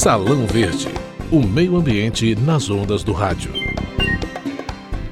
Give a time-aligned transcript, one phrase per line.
[0.00, 0.86] Salão Verde,
[1.28, 3.50] o meio ambiente nas ondas do rádio.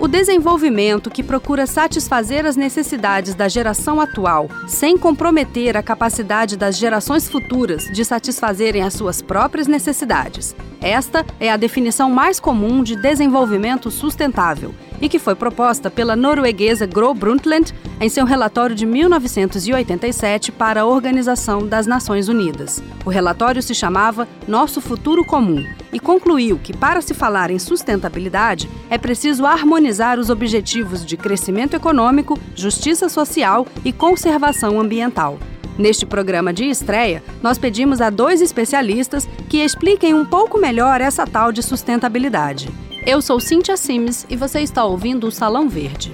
[0.06, 6.78] O desenvolvimento que procura satisfazer as necessidades da geração atual, sem comprometer a capacidade das
[6.78, 10.54] gerações futuras de satisfazerem as suas próprias necessidades.
[10.80, 16.86] Esta é a definição mais comum de desenvolvimento sustentável e que foi proposta pela norueguesa
[16.86, 22.80] Gro Brundtland em seu relatório de 1987 para a Organização das Nações Unidas.
[23.04, 28.68] O relatório se chamava Nosso Futuro Comum e concluiu que, para se falar em sustentabilidade,
[28.90, 35.38] é preciso harmonizar os objetivos de crescimento econômico, justiça social e conservação ambiental.
[35.78, 41.26] Neste programa de estreia, nós pedimos a dois especialistas que expliquem um pouco melhor essa
[41.26, 42.68] tal de sustentabilidade.
[43.06, 46.12] Eu sou Cíntia Sims e você está ouvindo o Salão Verde.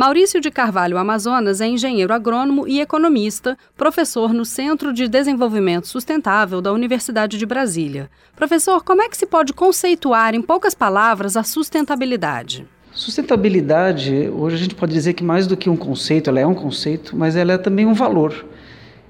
[0.00, 6.62] Maurício de Carvalho Amazonas é engenheiro agrônomo e economista, professor no Centro de Desenvolvimento Sustentável
[6.62, 8.08] da Universidade de Brasília.
[8.34, 12.66] Professor, como é que se pode conceituar, em poucas palavras, a sustentabilidade?
[12.94, 16.54] Sustentabilidade, hoje a gente pode dizer que mais do que um conceito, ela é um
[16.54, 18.46] conceito, mas ela é também um valor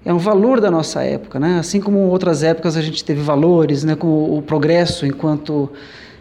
[0.05, 1.59] é um valor da nossa época, né?
[1.59, 3.95] Assim como outras épocas a gente teve valores, né?
[3.95, 5.71] Com o progresso enquanto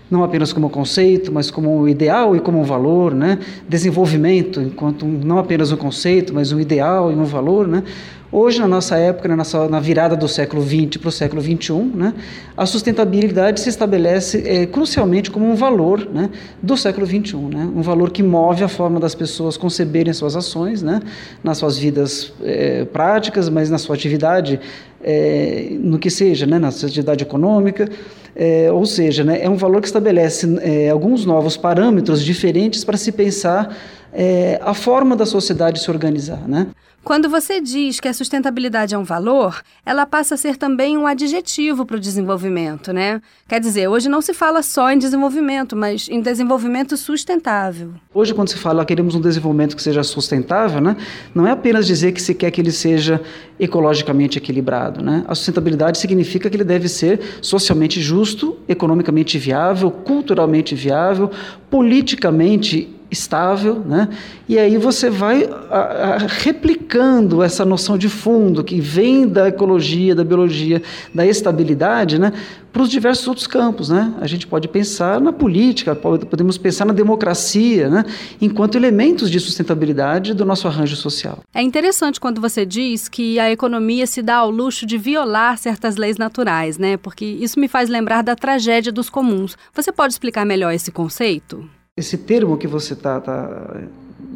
[0.10, 3.40] não apenas como conceito, mas como ideal e como um valor, né?
[3.68, 7.84] Desenvolvimento enquanto não apenas um conceito, mas um ideal e um valor, né?
[8.32, 11.74] Hoje, na nossa época, na, nossa, na virada do século XX para o século XXI,
[11.96, 12.14] né,
[12.56, 16.30] a sustentabilidade se estabelece é, crucialmente como um valor né,
[16.62, 20.84] do século XXI, né, um valor que move a forma das pessoas conceberem suas ações,
[20.84, 21.02] né,
[21.44, 24.60] nas suas vidas é, práticas, mas na sua atividade,
[25.04, 27.90] é, no que seja, né, na sua atividade econômica,
[28.36, 32.98] é, ou seja, né, é um valor que estabelece é, alguns novos parâmetros diferentes para
[32.98, 33.76] se pensar
[34.14, 36.48] é, a forma da sociedade se organizar.
[36.48, 36.68] Né?
[37.04, 41.08] Quando você diz que a sustentabilidade é um valor, ela passa a ser também um
[41.08, 43.22] adjetivo para o desenvolvimento, né?
[43.48, 47.94] Quer dizer, hoje não se fala só em desenvolvimento, mas em desenvolvimento sustentável.
[48.14, 50.98] Hoje, quando se fala queremos um desenvolvimento que seja sustentável, né?
[51.34, 53.22] Não é apenas dizer que se quer que ele seja
[53.60, 55.24] ecologicamente equilibrado, né?
[55.28, 61.32] A sustentabilidade significa que ele deve ser socialmente justo, economicamente viável, culturalmente viável,
[61.70, 64.10] politicamente estável, né?
[64.48, 70.14] E aí você vai a, a, replicando essa noção de fundo que vem da ecologia,
[70.14, 70.82] da biologia,
[71.14, 72.32] da estabilidade, né?
[72.72, 74.14] Para os diversos outros campos, né?
[74.22, 78.06] A gente pode pensar na política, pode, podemos pensar na democracia, né?
[78.40, 81.40] Enquanto elementos de sustentabilidade do nosso arranjo social.
[81.54, 85.96] É interessante quando você diz que a economia se dá ao luxo de violar certas
[85.96, 86.96] leis naturais, né?
[86.98, 89.58] Porque isso me faz lembrar da tragédia dos comuns.
[89.74, 91.68] Você pode explicar melhor esse conceito?
[92.00, 93.78] Esse termo que você está tá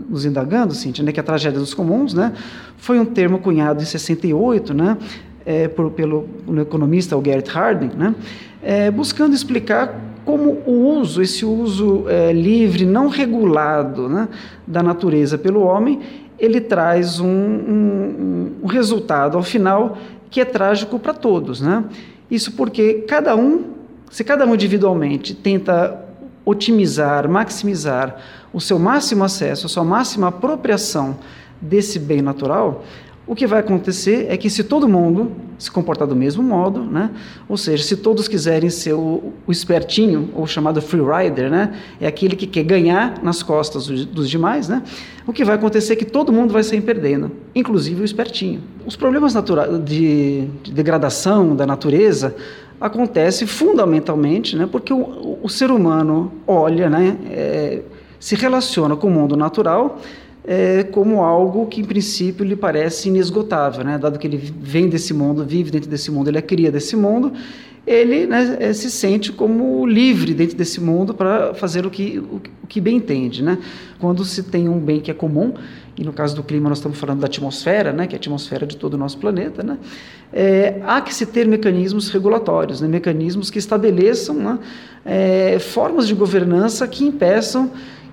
[0.10, 2.34] nos indagando, Cíntia, né, que é a tragédia dos comuns, né,
[2.78, 4.98] foi um termo cunhado em 68, né,
[5.46, 6.28] é, por, pelo
[6.60, 8.16] economista o Garrett Harding, né,
[8.62, 14.28] é, buscando explicar como o uso, esse uso é, livre, não regulado né,
[14.66, 16.00] da natureza pelo homem,
[16.40, 19.98] ele traz um, um, um resultado ao final
[20.30, 21.62] que é trágico para todos.
[21.62, 21.84] Né?
[22.32, 23.66] Isso porque cada um,
[24.10, 26.03] se cada um individualmente tenta
[26.46, 28.18] otimizar, maximizar
[28.52, 31.18] o seu máximo acesso, a sua máxima apropriação
[31.62, 32.84] desse bem natural,
[33.26, 37.10] o que vai acontecer é que se todo mundo se comportar do mesmo modo, né?
[37.48, 41.74] ou seja, se todos quiserem ser o, o espertinho, ou chamado free rider, né?
[42.02, 44.84] é aquele que quer ganhar nas costas dos, dos demais, né?
[45.26, 48.62] o que vai acontecer é que todo mundo vai sair perdendo, inclusive o espertinho.
[48.86, 49.34] Os problemas
[49.86, 52.36] de, de degradação da natureza
[52.80, 57.82] acontece fundamentalmente né, porque o, o ser humano olha, né, é,
[58.20, 60.00] se relaciona com o mundo natural
[60.46, 63.98] é, como algo que, em princípio, lhe parece inesgotável, né?
[63.98, 67.32] dado que ele vem desse mundo, vive dentro desse mundo, ele é cria desse mundo,
[67.86, 72.42] ele né, é, se sente como livre dentro desse mundo para fazer o que, o,
[72.64, 73.44] o, que bem entende.
[73.44, 73.58] Né?
[74.00, 75.54] Quando se tem um bem que é comum,
[75.98, 78.66] e no caso do clima nós estamos falando da atmosfera, né, que é a atmosfera
[78.66, 79.78] de todo o nosso planeta, né?
[80.32, 84.60] É, há que se ter mecanismos regulatórios, né, mecanismos que estabeleçam né,
[85.06, 87.70] é, formas de governança que impeçam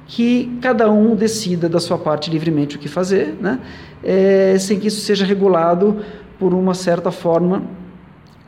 [0.06, 3.60] que cada um decida da sua parte livremente o que fazer, né?
[4.02, 6.04] É, sem que isso seja regulado
[6.38, 7.62] por uma certa forma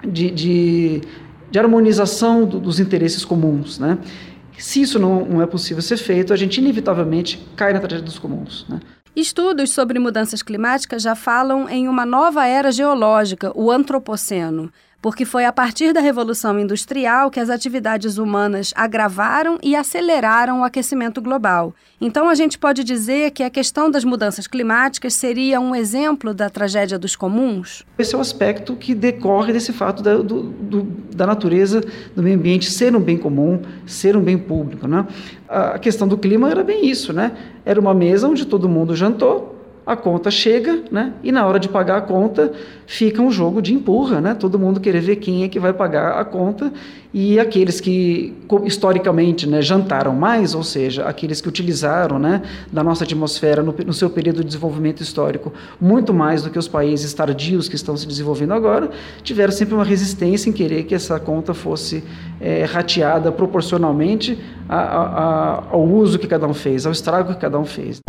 [0.07, 1.01] de, de,
[1.51, 3.79] de harmonização do, dos interesses comuns.
[3.79, 3.99] Né?
[4.59, 8.19] Se isso não, não, é possível ser feito, a gente inevitavelmente cai na tragédia dos
[8.19, 8.67] comuns.
[8.69, 8.81] Né?
[9.15, 14.73] Estudos sobre mudanças climáticas já falam em uma nova era geológica, o antropoceno.
[15.03, 20.65] Porque foi a partir da Revolução Industrial que as atividades humanas agravaram e aceleraram o
[20.65, 21.75] aquecimento global.
[22.01, 26.49] Então, a gente pode dizer que a questão das mudanças climáticas seria um exemplo da
[26.49, 27.85] tragédia dos comuns?
[27.99, 30.83] Esse é o aspecto que decorre desse fato da, do, do,
[31.15, 31.81] da natureza
[32.15, 34.87] do meio ambiente ser um bem comum, ser um bem público.
[34.87, 35.05] Né?
[35.49, 37.33] A questão do clima era bem isso, né?
[37.65, 41.13] Era uma mesa onde todo mundo jantou, a conta chega, né?
[41.23, 42.53] E na hora de pagar a conta
[42.87, 44.35] fica um jogo de empurra, né?
[44.35, 46.73] Todo mundo querer ver quem é que vai pagar a conta
[47.15, 48.35] e aqueles que
[48.65, 52.41] historicamente, né, jantaram mais, ou seja, aqueles que utilizaram, né,
[52.73, 56.69] da nossa atmosfera no, no seu período de desenvolvimento histórico muito mais do que os
[56.69, 58.91] países tardios que estão se desenvolvendo agora,
[59.23, 62.03] tiveram sempre uma resistência em querer que essa conta fosse
[62.41, 64.39] é, rateada proporcionalmente
[64.69, 68.01] a, a, a, ao uso que cada um fez, ao estrago que cada um fez.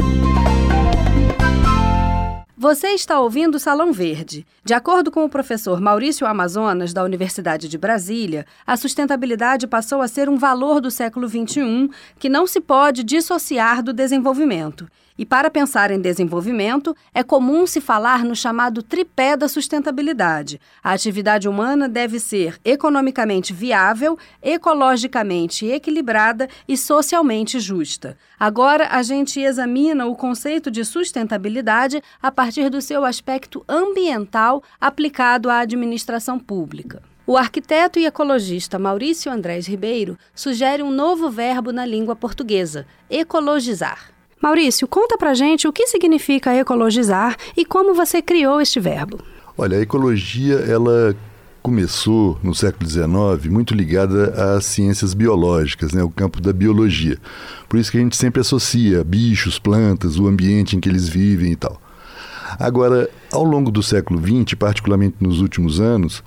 [2.63, 4.47] Você está ouvindo o Salão Verde.
[4.63, 10.07] De acordo com o professor Maurício Amazonas, da Universidade de Brasília, a sustentabilidade passou a
[10.07, 14.87] ser um valor do século XXI que não se pode dissociar do desenvolvimento.
[15.17, 20.59] E para pensar em desenvolvimento, é comum se falar no chamado tripé da sustentabilidade.
[20.83, 28.17] A atividade humana deve ser economicamente viável, ecologicamente equilibrada e socialmente justa.
[28.39, 35.49] Agora, a gente examina o conceito de sustentabilidade a partir do seu aspecto ambiental aplicado
[35.49, 37.01] à administração pública.
[37.25, 44.12] O arquiteto e ecologista Maurício Andrés Ribeiro sugere um novo verbo na língua portuguesa: ecologizar.
[44.43, 49.17] Maurício, conta pra gente o que significa ecologizar e como você criou este verbo.
[49.57, 51.15] Olha, a ecologia, ela
[51.61, 57.17] começou no século XIX muito ligada às ciências biológicas, né, o campo da biologia.
[57.69, 61.53] Por isso que a gente sempre associa bichos, plantas, o ambiente em que eles vivem
[61.53, 61.81] e tal.
[62.59, 66.21] Agora, ao longo do século XX, particularmente nos últimos anos,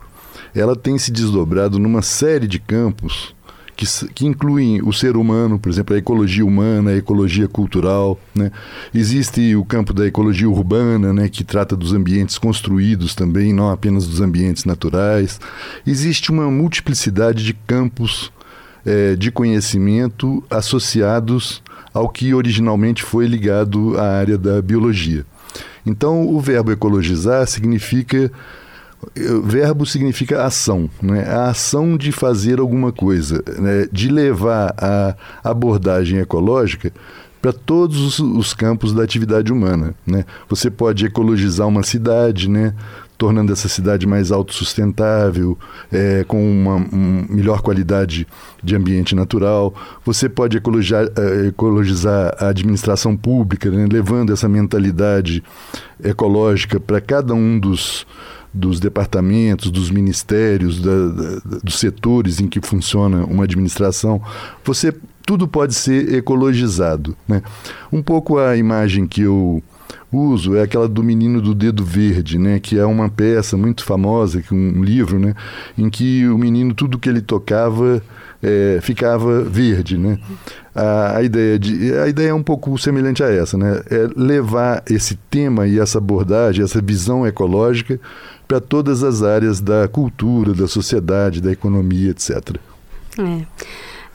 [0.54, 3.35] ela tem se desdobrado numa série de campos
[3.76, 8.18] que, que incluem o ser humano, por exemplo, a ecologia humana, a ecologia cultural.
[8.34, 8.50] Né?
[8.94, 14.06] Existe o campo da ecologia urbana, né, que trata dos ambientes construídos também, não apenas
[14.06, 15.38] dos ambientes naturais.
[15.86, 18.32] Existe uma multiplicidade de campos
[18.84, 21.62] é, de conhecimento associados
[21.92, 25.24] ao que originalmente foi ligado à área da biologia.
[25.84, 28.30] Então, o verbo ecologizar significa
[29.44, 31.24] Verbo significa ação, né?
[31.28, 33.86] a ação de fazer alguma coisa, né?
[33.90, 36.92] de levar a abordagem ecológica
[37.40, 39.94] para todos os, os, campos da atividade humana.
[40.06, 40.24] Né?
[40.48, 42.74] Você pode ecologizar uma cidade, né?
[43.16, 45.58] tornando essa cidade mais autossustentável,
[45.90, 48.26] é, com uma um, melhor qualidade
[48.62, 49.74] de ambiente natural.
[50.04, 53.86] Você pode ecologizar, é, ecologizar a administração pública, né?
[53.90, 55.42] levando essa mentalidade
[56.02, 58.06] ecológica para cada um dos
[58.52, 64.20] dos departamentos, dos ministérios, da, da, dos setores em que funciona uma administração,
[64.64, 64.94] você
[65.24, 67.16] tudo pode ser ecologizado.
[67.26, 67.42] Né?
[67.92, 69.62] Um pouco a imagem que eu
[70.12, 74.42] uso é aquela do menino do dedo verde, né, que é uma peça muito famosa,
[74.50, 75.34] um livro, né,
[75.76, 78.02] em que o menino tudo que ele tocava
[78.42, 80.18] é, ficava verde, né?
[80.76, 83.80] A, a, ideia de a ideia é um pouco semelhante a essa, né?
[83.90, 87.98] É levar esse tema e essa abordagem, essa visão ecológica
[88.46, 92.56] para todas as áreas da cultura, da sociedade, da economia, etc.
[93.18, 93.46] É.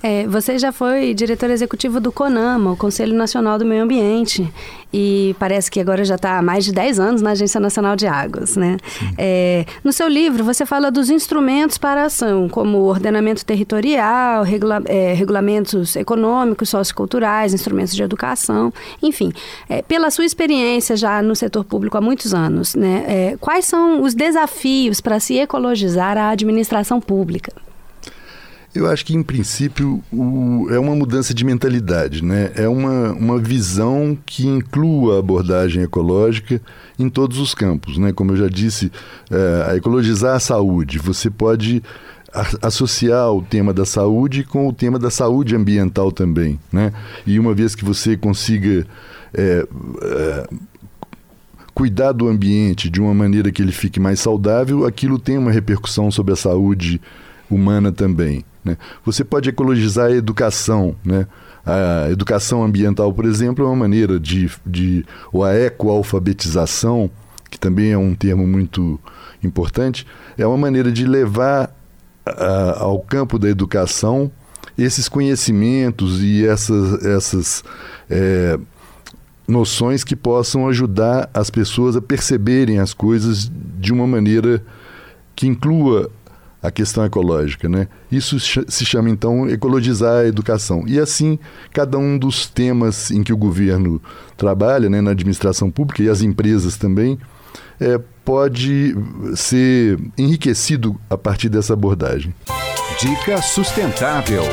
[0.04, 4.52] É, você já foi diretor executivo do CONAMA, o Conselho Nacional do Meio Ambiente,
[4.92, 8.08] e parece que agora já está há mais de 10 anos na Agência Nacional de
[8.08, 8.56] Águas.
[8.56, 8.78] Né?
[9.18, 14.82] É, no seu livro, você fala dos instrumentos para a ação, como ordenamento territorial, regula
[14.86, 19.32] é, regulamentos econômicos, socioculturais, instrumentos de educação, enfim.
[19.70, 24.02] É, pela sua experiência já no setor público há muitos anos, né, é, quais são
[24.02, 27.54] os desafios para se ecologizar a administração pública?
[28.74, 32.52] Eu acho que, em princípio, o, é uma mudança de mentalidade, né?
[32.56, 36.62] É uma, uma visão que inclua a abordagem ecológica
[36.98, 38.14] em todos os campos, né?
[38.14, 38.90] Como eu já disse,
[39.30, 41.00] é, a ecologizar a saúde.
[41.00, 41.84] Você pode
[42.62, 46.94] associar o tema da saúde com o tema da saúde ambiental também, né?
[47.28, 48.88] E uma vez que você consiga
[49.34, 49.68] é,
[50.02, 50.50] é,
[51.74, 56.10] cuidar do ambiente de uma maneira que ele fique mais saudável, aquilo tem uma repercussão
[56.10, 57.02] sobre a saúde
[57.50, 58.46] humana também.
[58.64, 58.78] Né?
[59.06, 60.96] Você pode ecologizar a educação.
[61.04, 61.28] Né?
[61.66, 64.50] A educação ambiental, por exemplo, é uma maneira de.
[64.66, 67.10] de ou a ecoalfabetização,
[67.50, 69.00] que também é um termo muito
[69.44, 70.06] importante,
[70.38, 71.76] é uma maneira de levar
[72.26, 74.32] a, ao campo da educação
[74.78, 77.64] esses conhecimentos e essas, essas
[78.10, 78.58] é,
[79.48, 84.64] noções que possam ajudar as pessoas a perceberem as coisas de uma maneira
[85.36, 86.10] que inclua
[86.62, 87.88] a questão ecológica, né?
[88.12, 90.84] Isso se chama então ecologizar a educação.
[90.88, 91.40] E assim,
[91.74, 94.02] cada um dos temas em que o governo
[94.38, 97.18] trabalha, né, na administração pública e as empresas também,
[97.80, 98.96] é, pode
[99.36, 102.34] ser enriquecido a partir dessa abordagem.
[103.00, 104.44] Dica sustentável.